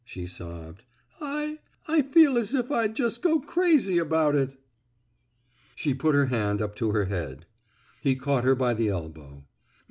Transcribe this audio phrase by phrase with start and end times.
[0.03, 0.81] She sobbed:
[1.21, 4.59] I— I feel as if I'd just go crazy about it."
[5.75, 7.45] She put her hand up to her head.
[8.01, 9.45] He caught her by the elbow.